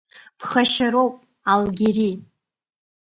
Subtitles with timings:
[0.39, 1.15] Ԥхашьароуп,
[1.51, 2.13] Алгьери…